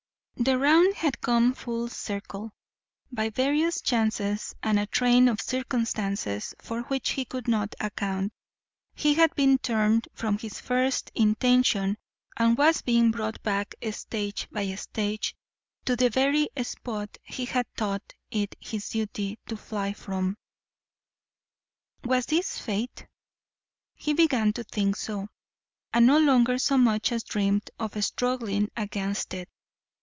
The 0.37 0.57
round 0.57 0.95
had 0.95 1.21
come 1.21 1.53
full 1.53 1.87
circle. 1.87 2.51
By 3.11 3.29
various 3.29 3.79
chances 3.79 4.55
and 4.63 4.79
a 4.79 4.87
train 4.87 5.27
of 5.27 5.39
circumstances 5.39 6.55
for 6.59 6.81
which 6.81 7.11
he 7.11 7.25
could 7.25 7.47
not 7.47 7.75
account, 7.79 8.33
he 8.95 9.13
had 9.13 9.35
been 9.35 9.59
turned 9.59 10.07
from 10.15 10.39
his 10.39 10.59
first 10.59 11.11
intention 11.13 11.95
and 12.37 12.57
was 12.57 12.81
being 12.81 13.11
brought 13.11 13.43
back 13.43 13.75
stage 13.91 14.47
by 14.51 14.73
stage 14.73 15.35
to 15.85 15.95
the 15.95 16.09
very 16.09 16.49
spot 16.63 17.15
he 17.21 17.45
had 17.45 17.67
thought 17.77 18.15
it 18.31 18.55
his 18.59 18.89
duty 18.89 19.37
to 19.47 19.55
fly 19.55 19.93
from. 19.93 20.35
Was 22.03 22.25
this 22.25 22.57
fate? 22.57 23.05
He 23.93 24.13
began 24.15 24.53
to 24.53 24.63
think 24.63 24.95
so, 24.95 25.29
and 25.93 26.07
no 26.07 26.17
longer 26.17 26.57
so 26.57 26.79
much 26.79 27.11
as 27.11 27.21
dreamed 27.23 27.69
of 27.77 28.03
struggling 28.03 28.71
against 28.75 29.35
it. 29.35 29.47